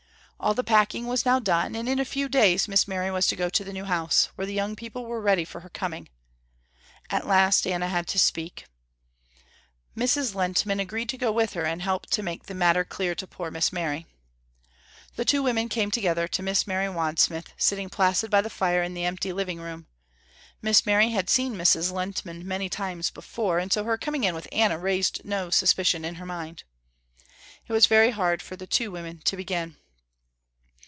All 0.43 0.55
the 0.55 0.63
packing 0.63 1.05
was 1.05 1.23
now 1.23 1.37
done 1.39 1.75
and 1.75 1.87
in 1.87 1.99
a 1.99 2.03
few 2.03 2.27
days 2.27 2.67
Miss 2.67 2.87
Mary 2.87 3.11
was 3.11 3.27
to 3.27 3.35
go 3.35 3.47
to 3.51 3.63
the 3.63 3.71
new 3.71 3.85
house, 3.85 4.29
where 4.33 4.47
the 4.47 4.55
young 4.55 4.75
people 4.75 5.05
were 5.05 5.21
ready 5.21 5.45
for 5.45 5.59
her 5.59 5.69
coming. 5.69 6.09
At 7.11 7.27
last 7.27 7.67
Anna 7.67 7.87
had 7.87 8.07
to 8.07 8.17
speak. 8.17 8.65
Mrs. 9.95 10.33
Lehntman 10.33 10.79
agreed 10.81 11.09
to 11.09 11.17
go 11.19 11.31
with 11.31 11.53
her 11.53 11.63
and 11.63 11.83
help 11.83 12.07
to 12.07 12.23
make 12.23 12.47
the 12.47 12.55
matter 12.55 12.83
clear 12.83 13.13
to 13.13 13.27
poor 13.27 13.51
Miss 13.51 13.71
Mary. 13.71 14.07
The 15.15 15.25
two 15.25 15.43
women 15.43 15.69
came 15.69 15.91
together 15.91 16.27
to 16.29 16.41
Miss 16.41 16.65
Mary 16.65 16.87
Wadsmith 16.87 17.53
sitting 17.55 17.87
placid 17.91 18.31
by 18.31 18.41
the 18.41 18.49
fire 18.49 18.81
in 18.81 18.95
the 18.95 19.05
empty 19.05 19.31
living 19.31 19.59
room. 19.61 19.85
Miss 20.59 20.87
Mary 20.87 21.11
had 21.11 21.29
seen 21.29 21.53
Mrs. 21.53 21.91
Lehntman 21.93 22.45
many 22.45 22.67
times 22.67 23.11
before, 23.11 23.59
and 23.59 23.71
so 23.71 23.83
her 23.83 23.95
coming 23.95 24.23
in 24.23 24.33
with 24.33 24.47
Anna 24.51 24.79
raised 24.79 25.23
no 25.23 25.51
suspicion 25.51 26.03
in 26.03 26.15
her 26.15 26.25
mind. 26.25 26.63
It 27.67 27.73
was 27.73 27.85
very 27.85 28.09
hard 28.09 28.41
for 28.41 28.55
the 28.55 28.65
two 28.65 28.89
women 28.89 29.19
to 29.25 29.37
begin. 29.37 29.77